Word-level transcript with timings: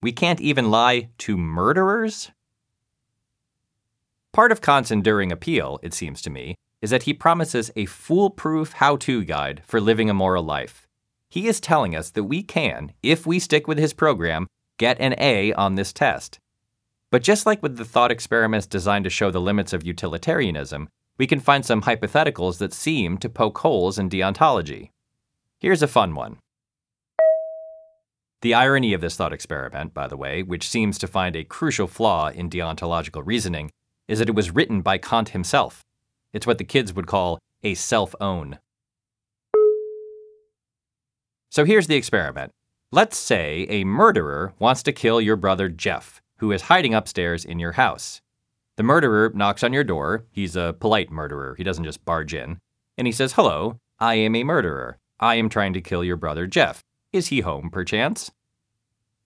We 0.00 0.12
can't 0.12 0.40
even 0.40 0.70
lie 0.70 1.08
to 1.18 1.36
murderers? 1.36 2.30
Part 4.32 4.52
of 4.52 4.60
Kant's 4.60 4.92
enduring 4.92 5.32
appeal, 5.32 5.80
it 5.82 5.92
seems 5.92 6.22
to 6.22 6.30
me, 6.30 6.54
is 6.80 6.90
that 6.90 7.02
he 7.02 7.12
promises 7.12 7.72
a 7.74 7.86
foolproof 7.86 8.74
how 8.74 8.96
to 8.98 9.24
guide 9.24 9.62
for 9.66 9.80
living 9.80 10.08
a 10.08 10.14
moral 10.14 10.44
life. 10.44 10.86
He 11.28 11.48
is 11.48 11.60
telling 11.60 11.96
us 11.96 12.10
that 12.10 12.24
we 12.24 12.44
can, 12.44 12.92
if 13.02 13.26
we 13.26 13.40
stick 13.40 13.66
with 13.66 13.78
his 13.78 13.92
program, 13.92 14.46
get 14.78 15.00
an 15.00 15.16
A 15.18 15.52
on 15.54 15.74
this 15.74 15.92
test. 15.92 16.38
But 17.10 17.24
just 17.24 17.44
like 17.44 17.62
with 17.62 17.76
the 17.76 17.84
thought 17.84 18.12
experiments 18.12 18.66
designed 18.66 19.04
to 19.04 19.10
show 19.10 19.32
the 19.32 19.40
limits 19.40 19.72
of 19.72 19.84
utilitarianism, 19.84 20.88
we 21.18 21.26
can 21.26 21.40
find 21.40 21.66
some 21.66 21.82
hypotheticals 21.82 22.58
that 22.58 22.72
seem 22.72 23.18
to 23.18 23.28
poke 23.28 23.58
holes 23.58 23.98
in 23.98 24.08
deontology. 24.08 24.90
Here's 25.58 25.82
a 25.82 25.88
fun 25.88 26.14
one. 26.14 26.38
The 28.40 28.54
irony 28.54 28.92
of 28.92 29.00
this 29.00 29.16
thought 29.16 29.32
experiment, 29.32 29.92
by 29.92 30.06
the 30.06 30.16
way, 30.16 30.44
which 30.44 30.68
seems 30.68 30.96
to 30.98 31.08
find 31.08 31.34
a 31.34 31.42
crucial 31.42 31.88
flaw 31.88 32.28
in 32.28 32.48
deontological 32.48 33.22
reasoning, 33.26 33.72
is 34.06 34.20
that 34.20 34.28
it 34.28 34.34
was 34.36 34.52
written 34.52 34.80
by 34.80 34.96
Kant 34.96 35.30
himself. 35.30 35.82
It's 36.32 36.46
what 36.46 36.58
the 36.58 36.64
kids 36.64 36.92
would 36.92 37.08
call 37.08 37.40
a 37.64 37.74
self 37.74 38.14
own. 38.20 38.58
So 41.50 41.64
here's 41.64 41.88
the 41.88 41.96
experiment. 41.96 42.52
Let's 42.92 43.16
say 43.16 43.66
a 43.68 43.84
murderer 43.84 44.54
wants 44.60 44.84
to 44.84 44.92
kill 44.92 45.20
your 45.20 45.36
brother 45.36 45.68
Jeff, 45.68 46.22
who 46.36 46.52
is 46.52 46.62
hiding 46.62 46.94
upstairs 46.94 47.44
in 47.44 47.58
your 47.58 47.72
house. 47.72 48.20
The 48.76 48.84
murderer 48.84 49.32
knocks 49.34 49.64
on 49.64 49.72
your 49.72 49.82
door. 49.82 50.24
He's 50.30 50.54
a 50.54 50.76
polite 50.78 51.10
murderer, 51.10 51.56
he 51.56 51.64
doesn't 51.64 51.84
just 51.84 52.04
barge 52.04 52.34
in. 52.34 52.60
And 52.96 53.08
he 53.08 53.12
says, 53.12 53.32
Hello, 53.32 53.80
I 53.98 54.14
am 54.14 54.36
a 54.36 54.44
murderer. 54.44 54.98
I 55.18 55.34
am 55.34 55.48
trying 55.48 55.72
to 55.72 55.80
kill 55.80 56.04
your 56.04 56.16
brother 56.16 56.46
Jeff. 56.46 56.84
Is 57.12 57.28
he 57.28 57.40
home, 57.40 57.70
perchance? 57.70 58.30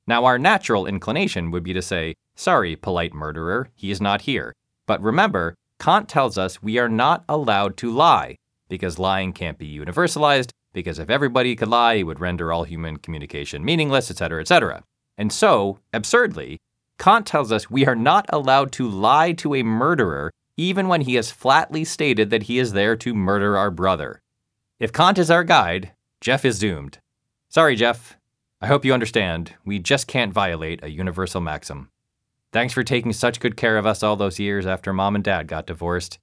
Now, 0.06 0.24
our 0.24 0.38
natural 0.38 0.86
inclination 0.86 1.50
would 1.50 1.62
be 1.62 1.72
to 1.72 1.82
say, 1.82 2.14
Sorry, 2.34 2.76
polite 2.76 3.12
murderer, 3.12 3.68
he 3.74 3.90
is 3.90 4.00
not 4.00 4.22
here. 4.22 4.54
But 4.86 5.02
remember, 5.02 5.54
Kant 5.78 6.08
tells 6.08 6.38
us 6.38 6.62
we 6.62 6.78
are 6.78 6.88
not 6.88 7.24
allowed 7.28 7.76
to 7.78 7.90
lie, 7.90 8.36
because 8.68 8.98
lying 8.98 9.32
can't 9.32 9.58
be 9.58 9.78
universalized, 9.78 10.50
because 10.72 10.98
if 10.98 11.10
everybody 11.10 11.56
could 11.56 11.68
lie, 11.68 11.94
it 11.94 12.04
would 12.04 12.20
render 12.20 12.52
all 12.52 12.64
human 12.64 12.96
communication 12.98 13.64
meaningless, 13.64 14.10
etc., 14.10 14.40
etc. 14.40 14.84
And 15.18 15.32
so, 15.32 15.78
absurdly, 15.92 16.58
Kant 16.98 17.26
tells 17.26 17.50
us 17.50 17.70
we 17.70 17.84
are 17.86 17.96
not 17.96 18.26
allowed 18.28 18.70
to 18.72 18.88
lie 18.88 19.32
to 19.32 19.54
a 19.54 19.62
murderer 19.62 20.30
even 20.56 20.86
when 20.86 21.00
he 21.00 21.16
has 21.16 21.30
flatly 21.30 21.84
stated 21.84 22.30
that 22.30 22.44
he 22.44 22.58
is 22.58 22.72
there 22.72 22.94
to 22.96 23.14
murder 23.14 23.56
our 23.56 23.70
brother. 23.70 24.20
If 24.78 24.92
Kant 24.92 25.18
is 25.18 25.30
our 25.30 25.44
guide, 25.44 25.92
Jeff 26.20 26.44
is 26.44 26.58
doomed. 26.58 26.98
Sorry, 27.52 27.76
Jeff. 27.76 28.16
I 28.62 28.66
hope 28.66 28.82
you 28.82 28.94
understand. 28.94 29.52
We 29.62 29.78
just 29.78 30.06
can't 30.06 30.32
violate 30.32 30.82
a 30.82 30.88
universal 30.88 31.42
maxim. 31.42 31.90
Thanks 32.50 32.72
for 32.72 32.82
taking 32.82 33.12
such 33.12 33.40
good 33.40 33.58
care 33.58 33.76
of 33.76 33.84
us 33.84 34.02
all 34.02 34.16
those 34.16 34.38
years 34.38 34.64
after 34.64 34.94
mom 34.94 35.14
and 35.14 35.22
dad 35.22 35.48
got 35.48 35.66
divorced. 35.66 36.18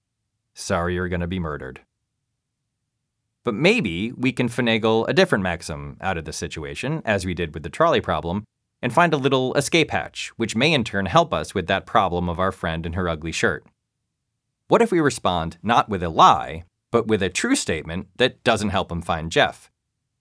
Sorry 0.56 0.96
you're 0.96 1.08
to 1.08 1.28
be 1.28 1.38
murdered. 1.38 1.82
But 3.44 3.54
maybe 3.54 4.12
we 4.14 4.32
can 4.32 4.50
finagle 4.50 5.08
a 5.08 5.14
different 5.14 5.44
maxim 5.44 5.98
out 6.02 6.18
of 6.18 6.26
the 6.26 6.34
situation, 6.34 7.04
as 7.06 7.28
we 7.28 7.36
did 7.36 7.54
with 7.54 7.62
the 7.62 7.70
trolley 7.70 8.02
problem, 8.02 8.44
and 8.82 8.92
find 8.92 9.14
a 9.14 9.18
little 9.18 9.54
escape 9.54 9.92
hatch, 9.92 10.30
which 10.38 10.56
may 10.56 10.74
in 10.74 10.84
turn 10.84 11.06
help 11.06 11.32
us 11.32 11.54
with 11.54 11.68
that 11.68 11.86
problem 11.86 12.28
of 12.28 12.40
our 12.40 12.52
friend 12.52 12.88
and 12.88 12.96
her 12.96 13.08
ugly 13.08 13.32
shirt. 13.32 13.68
What 14.68 14.82
if 14.82 14.92
we 14.92 15.00
respond 15.00 15.60
not 15.62 15.90
with 15.90 16.02
a 16.02 16.10
lie, 16.10 16.64
but 16.90 17.06
with 17.06 17.22
a 17.22 17.30
true 17.30 17.56
statement 17.56 18.08
that 18.16 18.44
doesn't 18.44 18.70
help 18.70 18.92
him 18.92 19.04
find 19.04 19.32
Jeff? 19.32 19.70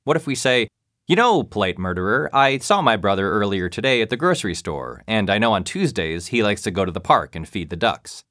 What 0.04 0.18
if 0.18 0.26
we 0.26 0.34
say, 0.34 0.68
You 1.08 1.16
know, 1.16 1.42
polite 1.42 1.78
murderer, 1.78 2.28
I 2.34 2.58
saw 2.58 2.82
my 2.82 2.98
brother 2.98 3.30
earlier 3.30 3.70
today 3.70 4.02
at 4.02 4.10
the 4.10 4.16
grocery 4.18 4.54
store, 4.54 5.04
and 5.06 5.30
I 5.30 5.38
know 5.38 5.54
on 5.54 5.64
Tuesdays 5.64 6.26
he 6.26 6.42
likes 6.42 6.60
to 6.64 6.70
go 6.70 6.84
to 6.84 6.92
the 6.92 7.00
park 7.00 7.34
and 7.34 7.48
feed 7.48 7.70
the 7.70 7.76
ducks. 7.76 8.24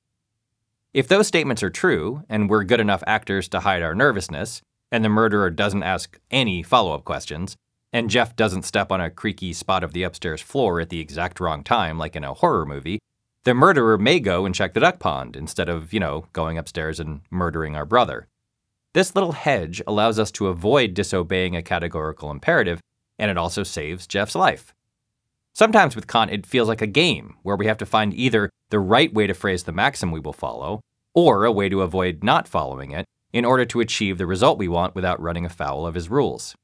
If 0.94 1.08
those 1.08 1.26
statements 1.26 1.64
are 1.64 1.72
true, 1.72 2.22
and 2.30 2.48
we're 2.48 2.64
good 2.64 2.80
enough 2.80 3.04
actors 3.08 3.48
to 3.48 3.62
hide 3.62 3.82
our 3.82 3.96
nervousness, 3.96 4.62
and 4.92 5.04
the 5.04 5.10
murderer 5.10 5.50
doesn't 5.50 5.82
ask 5.82 6.20
any 6.30 6.62
follow 6.62 6.94
up 6.94 7.04
questions, 7.04 7.58
and 7.92 8.12
Jeff 8.12 8.36
doesn't 8.36 8.62
step 8.62 8.92
on 8.92 9.02
a 9.02 9.10
creaky 9.10 9.54
spot 9.54 9.84
of 9.84 9.94
the 9.94 10.04
upstairs 10.04 10.42
floor 10.42 10.80
at 10.80 10.90
the 10.90 11.00
exact 11.00 11.40
wrong 11.40 11.64
time, 11.64 11.98
like 11.98 12.16
in 12.16 12.24
a 12.24 12.36
horror 12.36 12.64
movie, 12.68 13.00
the 13.44 13.56
murderer 13.56 13.98
may 13.98 14.20
go 14.20 14.46
and 14.46 14.54
check 14.54 14.76
the 14.76 14.82
duck 14.82 15.00
pond 15.00 15.36
instead 15.36 15.68
of, 15.68 15.94
you 15.94 16.00
know, 16.00 16.28
going 16.32 16.60
upstairs 16.60 17.00
and 17.00 17.22
murdering 17.32 17.76
our 17.76 17.86
brother. 17.86 18.28
This 18.94 19.16
little 19.16 19.34
hedge 19.34 19.82
allows 19.86 20.18
us 20.18 20.32
to 20.32 20.48
avoid 20.48 20.94
disobeying 20.94 21.56
a 21.56 21.62
categorical 21.62 22.32
imperative, 22.32 22.80
and 23.20 23.30
it 23.30 23.38
also 23.38 23.64
saves 23.64 24.08
Jeff's 24.08 24.36
life. 24.36 24.74
Sometimes 25.54 25.96
with 25.96 26.08
Kant, 26.08 26.32
it 26.32 26.46
feels 26.46 26.68
like 26.68 26.82
a 26.82 26.88
game 26.88 27.36
where 27.44 27.56
we 27.56 27.66
have 27.66 27.78
to 27.78 27.86
find 27.86 28.14
either 28.14 28.50
the 28.70 28.80
right 28.80 29.14
way 29.14 29.28
to 29.28 29.34
phrase 29.34 29.64
the 29.64 29.72
maxim 29.72 30.12
we 30.12 30.20
will 30.20 30.34
follow, 30.34 30.82
or 31.14 31.46
a 31.46 31.52
way 31.52 31.68
to 31.68 31.82
avoid 31.82 32.24
not 32.24 32.48
following 32.48 32.92
it 32.92 33.06
in 33.34 33.44
order 33.44 33.66
to 33.66 33.80
achieve 33.80 34.18
the 34.18 34.28
result 34.28 34.60
we 34.60 34.68
want 34.68 34.96
without 34.96 35.22
running 35.22 35.46
afoul 35.46 35.86
of 35.86 35.96
his 35.96 36.10
rules. 36.10 36.56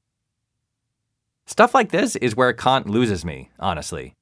Stuff 1.45 1.73
like 1.73 1.89
this 1.89 2.15
is 2.17 2.35
where 2.35 2.53
Kant 2.53 2.87
loses 2.89 3.25
me, 3.25 3.49
honestly. 3.59 4.13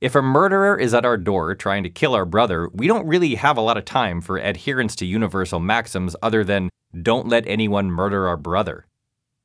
If 0.00 0.14
a 0.14 0.20
murderer 0.20 0.78
is 0.78 0.92
at 0.92 1.06
our 1.06 1.16
door 1.16 1.54
trying 1.54 1.84
to 1.84 1.88
kill 1.88 2.14
our 2.14 2.26
brother, 2.26 2.68
we 2.74 2.86
don't 2.86 3.06
really 3.06 3.36
have 3.36 3.56
a 3.56 3.62
lot 3.62 3.78
of 3.78 3.86
time 3.86 4.20
for 4.20 4.36
adherence 4.36 4.94
to 4.96 5.06
universal 5.06 5.58
maxims 5.58 6.14
other 6.22 6.44
than 6.44 6.68
don't 7.02 7.28
let 7.28 7.46
anyone 7.46 7.90
murder 7.90 8.26
our 8.28 8.36
brother. 8.36 8.86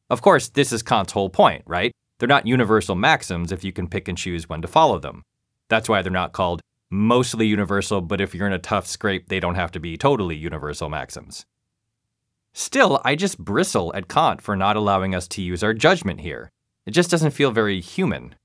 Of 0.09 0.21
course, 0.21 0.49
this 0.49 0.71
is 0.71 0.83
Kant's 0.83 1.13
whole 1.13 1.29
point, 1.29 1.63
right? 1.65 1.91
They're 2.19 2.27
not 2.27 2.45
universal 2.45 2.95
maxims 2.95 3.51
if 3.51 3.63
you 3.63 3.71
can 3.71 3.87
pick 3.87 4.07
and 4.07 4.17
choose 4.17 4.47
when 4.47 4.61
to 4.61 4.67
follow 4.67 4.99
them. 4.99 5.23
That's 5.69 5.89
why 5.89 6.01
they're 6.01 6.11
not 6.11 6.33
called 6.33 6.61
mostly 6.89 7.47
universal, 7.47 8.01
but 8.01 8.21
if 8.21 8.35
you're 8.35 8.47
in 8.47 8.53
a 8.53 8.59
tough 8.59 8.85
scrape, 8.85 9.29
they 9.29 9.39
don't 9.39 9.55
have 9.55 9.71
to 9.71 9.79
be 9.79 9.97
totally 9.97 10.35
universal 10.35 10.89
maxims. 10.89 11.45
Still, 12.53 12.99
I 13.05 13.15
just 13.15 13.39
bristle 13.39 13.93
at 13.95 14.09
Kant 14.09 14.41
for 14.41 14.57
not 14.57 14.75
allowing 14.75 15.15
us 15.15 15.27
to 15.29 15.41
use 15.41 15.63
our 15.63 15.73
judgment 15.73 16.19
here. 16.19 16.51
It 16.85 16.91
just 16.91 17.09
doesn't 17.09 17.31
feel 17.31 17.51
very 17.51 17.79
human. 17.79 18.35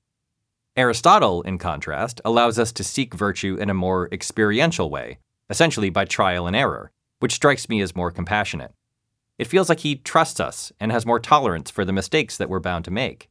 Aristotle, 0.77 1.41
in 1.41 1.57
contrast, 1.57 2.21
allows 2.23 2.57
us 2.57 2.71
to 2.71 2.83
seek 2.83 3.13
virtue 3.13 3.57
in 3.59 3.69
a 3.69 3.73
more 3.73 4.07
experiential 4.13 4.89
way, 4.89 5.17
essentially 5.49 5.89
by 5.89 6.05
trial 6.05 6.47
and 6.47 6.55
error, 6.55 6.91
which 7.19 7.33
strikes 7.33 7.67
me 7.67 7.81
as 7.81 7.95
more 7.95 8.11
compassionate. 8.11 8.71
It 9.37 9.47
feels 9.47 9.69
like 9.69 9.81
he 9.81 9.95
trusts 9.95 10.39
us 10.39 10.71
and 10.79 10.91
has 10.91 11.05
more 11.05 11.19
tolerance 11.19 11.69
for 11.69 11.85
the 11.85 11.93
mistakes 11.93 12.37
that 12.37 12.49
we're 12.49 12.59
bound 12.59 12.85
to 12.85 12.91
make. 12.91 13.29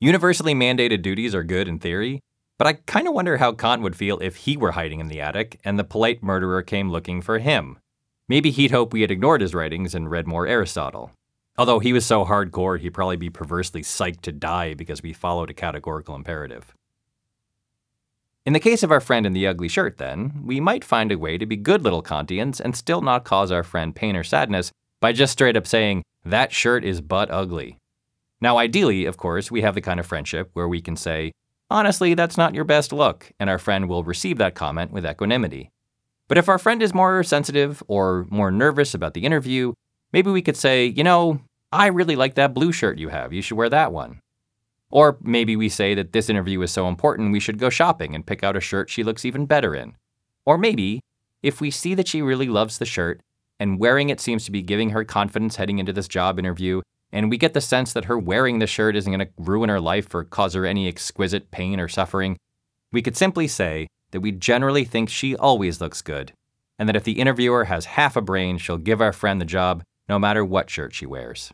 Universally 0.00 0.54
mandated 0.54 1.02
duties 1.02 1.34
are 1.34 1.42
good 1.42 1.68
in 1.68 1.78
theory, 1.78 2.20
but 2.58 2.66
I 2.66 2.74
kind 2.74 3.08
of 3.08 3.14
wonder 3.14 3.38
how 3.38 3.52
Kant 3.52 3.82
would 3.82 3.96
feel 3.96 4.18
if 4.20 4.36
he 4.36 4.56
were 4.56 4.72
hiding 4.72 5.00
in 5.00 5.08
the 5.08 5.20
attic 5.20 5.60
and 5.64 5.78
the 5.78 5.84
polite 5.84 6.22
murderer 6.22 6.62
came 6.62 6.90
looking 6.90 7.20
for 7.20 7.38
him. 7.38 7.78
Maybe 8.28 8.50
he'd 8.50 8.70
hope 8.70 8.92
we 8.92 9.02
had 9.02 9.10
ignored 9.10 9.40
his 9.40 9.54
writings 9.54 9.94
and 9.94 10.10
read 10.10 10.26
more 10.26 10.46
Aristotle. 10.46 11.12
Although 11.58 11.78
he 11.78 11.92
was 11.92 12.04
so 12.04 12.24
hardcore, 12.24 12.78
he'd 12.78 12.94
probably 12.94 13.16
be 13.16 13.30
perversely 13.30 13.82
psyched 13.82 14.20
to 14.22 14.32
die 14.32 14.74
because 14.74 15.02
we 15.02 15.12
followed 15.12 15.50
a 15.50 15.54
categorical 15.54 16.14
imperative. 16.14 16.74
In 18.44 18.52
the 18.52 18.60
case 18.60 18.82
of 18.82 18.92
our 18.92 19.00
friend 19.00 19.26
in 19.26 19.32
the 19.32 19.46
ugly 19.46 19.68
shirt, 19.68 19.98
then, 19.98 20.42
we 20.44 20.60
might 20.60 20.84
find 20.84 21.10
a 21.10 21.18
way 21.18 21.36
to 21.38 21.46
be 21.46 21.56
good 21.56 21.82
little 21.82 22.02
Kantians 22.02 22.60
and 22.60 22.76
still 22.76 23.00
not 23.00 23.24
cause 23.24 23.50
our 23.50 23.64
friend 23.64 23.94
pain 23.94 24.14
or 24.14 24.22
sadness 24.22 24.70
by 25.06 25.12
just 25.12 25.34
straight 25.34 25.56
up 25.56 25.68
saying, 25.68 26.02
that 26.24 26.52
shirt 26.52 26.84
is 26.84 27.00
butt 27.00 27.30
ugly. 27.30 27.78
Now, 28.40 28.58
ideally, 28.58 29.04
of 29.04 29.16
course, 29.16 29.52
we 29.52 29.62
have 29.62 29.76
the 29.76 29.80
kind 29.80 30.00
of 30.00 30.06
friendship 30.06 30.50
where 30.54 30.66
we 30.66 30.80
can 30.80 30.96
say, 30.96 31.30
honestly, 31.70 32.14
that's 32.14 32.36
not 32.36 32.56
your 32.56 32.64
best 32.64 32.92
look, 32.92 33.30
and 33.38 33.48
our 33.48 33.60
friend 33.60 33.88
will 33.88 34.02
receive 34.02 34.38
that 34.38 34.56
comment 34.56 34.90
with 34.90 35.06
equanimity. 35.06 35.70
But 36.26 36.38
if 36.38 36.48
our 36.48 36.58
friend 36.58 36.82
is 36.82 36.92
more 36.92 37.22
sensitive 37.22 37.84
or 37.86 38.26
more 38.30 38.50
nervous 38.50 38.94
about 38.94 39.14
the 39.14 39.24
interview, 39.24 39.74
maybe 40.12 40.32
we 40.32 40.42
could 40.42 40.56
say, 40.56 40.86
you 40.86 41.04
know, 41.04 41.40
I 41.70 41.86
really 41.86 42.16
like 42.16 42.34
that 42.34 42.52
blue 42.52 42.72
shirt 42.72 42.98
you 42.98 43.10
have. 43.10 43.32
You 43.32 43.42
should 43.42 43.56
wear 43.56 43.70
that 43.70 43.92
one. 43.92 44.18
Or 44.90 45.18
maybe 45.20 45.54
we 45.54 45.68
say 45.68 45.94
that 45.94 46.14
this 46.14 46.28
interview 46.28 46.60
is 46.62 46.72
so 46.72 46.88
important 46.88 47.30
we 47.30 47.38
should 47.38 47.60
go 47.60 47.70
shopping 47.70 48.16
and 48.16 48.26
pick 48.26 48.42
out 48.42 48.56
a 48.56 48.60
shirt 48.60 48.90
she 48.90 49.04
looks 49.04 49.24
even 49.24 49.46
better 49.46 49.72
in. 49.72 49.94
Or 50.44 50.58
maybe, 50.58 50.98
if 51.44 51.60
we 51.60 51.70
see 51.70 51.94
that 51.94 52.08
she 52.08 52.22
really 52.22 52.48
loves 52.48 52.78
the 52.78 52.84
shirt 52.84 53.20
and 53.58 53.78
wearing 53.78 54.10
it 54.10 54.20
seems 54.20 54.44
to 54.44 54.50
be 54.50 54.62
giving 54.62 54.90
her 54.90 55.04
confidence 55.04 55.56
heading 55.56 55.78
into 55.78 55.92
this 55.92 56.08
job 56.08 56.38
interview, 56.38 56.80
and 57.12 57.30
we 57.30 57.38
get 57.38 57.54
the 57.54 57.60
sense 57.60 57.92
that 57.92 58.06
her 58.06 58.18
wearing 58.18 58.58
the 58.58 58.66
shirt 58.66 58.96
isn't 58.96 59.12
going 59.12 59.26
to 59.26 59.32
ruin 59.38 59.70
her 59.70 59.80
life 59.80 60.14
or 60.14 60.24
cause 60.24 60.54
her 60.54 60.66
any 60.66 60.88
exquisite 60.88 61.50
pain 61.50 61.80
or 61.80 61.88
suffering, 61.88 62.36
we 62.92 63.02
could 63.02 63.16
simply 63.16 63.48
say 63.48 63.86
that 64.10 64.20
we 64.20 64.32
generally 64.32 64.84
think 64.84 65.08
she 65.08 65.36
always 65.36 65.80
looks 65.80 66.02
good, 66.02 66.32
and 66.78 66.88
that 66.88 66.96
if 66.96 67.04
the 67.04 67.18
interviewer 67.20 67.64
has 67.64 67.86
half 67.86 68.16
a 68.16 68.20
brain, 68.20 68.58
she'll 68.58 68.76
give 68.76 69.00
our 69.00 69.12
friend 69.12 69.40
the 69.40 69.44
job 69.44 69.82
no 70.08 70.18
matter 70.18 70.44
what 70.44 70.70
shirt 70.70 70.94
she 70.94 71.06
wears. 71.06 71.52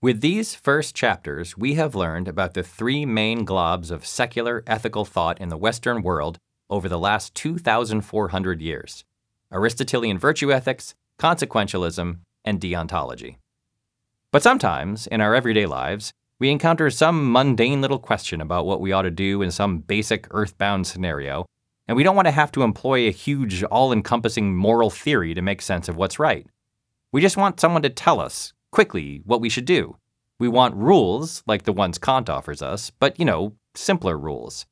With 0.00 0.20
these 0.20 0.54
first 0.54 0.96
chapters, 0.96 1.56
we 1.56 1.74
have 1.74 1.94
learned 1.94 2.26
about 2.26 2.54
the 2.54 2.64
three 2.64 3.06
main 3.06 3.46
globs 3.46 3.90
of 3.90 4.04
secular 4.04 4.64
ethical 4.66 5.04
thought 5.04 5.40
in 5.40 5.48
the 5.48 5.56
Western 5.56 6.02
world 6.02 6.38
over 6.68 6.88
the 6.88 6.98
last 6.98 7.34
2,400 7.34 8.60
years 8.60 9.04
Aristotelian 9.52 10.18
virtue 10.18 10.52
ethics, 10.52 10.94
consequentialism, 11.18 12.18
and 12.44 12.60
deontology. 12.60 13.36
But 14.30 14.42
sometimes, 14.42 15.06
in 15.06 15.20
our 15.20 15.34
everyday 15.34 15.66
lives, 15.66 16.12
We 16.42 16.50
encounter 16.50 16.90
some 16.90 17.30
mundane 17.30 17.80
little 17.80 18.00
question 18.00 18.40
about 18.40 18.66
what 18.66 18.80
we 18.80 18.90
ought 18.90 19.02
to 19.02 19.12
do 19.12 19.42
in 19.42 19.52
some 19.52 19.78
basic 19.78 20.26
earthbound 20.32 20.88
scenario, 20.88 21.46
and 21.86 21.96
we 21.96 22.02
don't 22.02 22.16
want 22.16 22.26
to 22.26 22.32
have 22.32 22.50
to 22.50 22.64
employ 22.64 23.06
a 23.06 23.12
huge, 23.12 23.62
all 23.62 23.92
encompassing 23.92 24.56
moral 24.56 24.90
theory 24.90 25.34
to 25.34 25.40
make 25.40 25.62
sense 25.62 25.88
of 25.88 25.94
what's 25.96 26.18
right. 26.18 26.44
We 27.12 27.20
just 27.20 27.36
want 27.36 27.60
someone 27.60 27.82
to 27.82 27.90
tell 27.90 28.18
us, 28.18 28.54
quickly, 28.72 29.22
what 29.24 29.40
we 29.40 29.48
should 29.48 29.66
do. 29.66 29.98
We 30.40 30.48
want 30.48 30.74
rules, 30.74 31.44
like 31.46 31.62
the 31.62 31.72
ones 31.72 31.96
Kant 31.96 32.28
offers 32.28 32.60
us, 32.60 32.90
but, 32.90 33.20
you 33.20 33.24
know, 33.24 33.54
simpler 33.76 34.18
rules. 34.18 34.66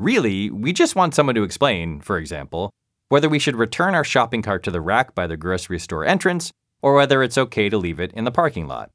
Really, 0.00 0.50
we 0.50 0.72
just 0.72 0.96
want 0.96 1.14
someone 1.14 1.36
to 1.36 1.44
explain, 1.44 2.00
for 2.00 2.18
example, 2.18 2.72
whether 3.08 3.28
we 3.28 3.38
should 3.38 3.56
return 3.56 3.94
our 3.94 4.04
shopping 4.04 4.42
cart 4.42 4.62
to 4.64 4.70
the 4.70 4.80
rack 4.80 5.14
by 5.14 5.26
the 5.26 5.36
grocery 5.36 5.78
store 5.78 6.04
entrance 6.04 6.52
or 6.82 6.94
whether 6.94 7.22
it's 7.22 7.38
okay 7.38 7.68
to 7.68 7.78
leave 7.78 8.00
it 8.00 8.12
in 8.12 8.24
the 8.24 8.30
parking 8.30 8.66
lot. 8.66 8.90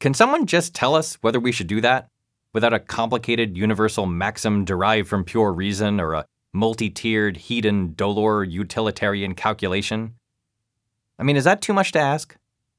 Can 0.00 0.14
someone 0.14 0.46
just 0.46 0.74
tell 0.74 0.94
us 0.94 1.14
whether 1.22 1.40
we 1.40 1.52
should 1.52 1.66
do 1.66 1.80
that 1.80 2.08
without 2.52 2.74
a 2.74 2.78
complicated 2.78 3.56
universal 3.56 4.06
maxim 4.06 4.64
derived 4.64 5.08
from 5.08 5.24
pure 5.24 5.52
reason 5.52 6.00
or 6.00 6.12
a 6.12 6.26
multi 6.52 6.90
tiered 6.90 7.36
hedon 7.36 7.96
dolor 7.96 8.44
utilitarian 8.44 9.34
calculation? 9.34 10.14
I 11.18 11.22
mean, 11.22 11.36
is 11.36 11.44
that 11.44 11.60
too 11.60 11.72
much 11.72 11.92
to 11.92 11.98
ask? 11.98 12.36